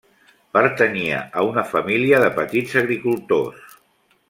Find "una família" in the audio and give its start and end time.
1.49-2.23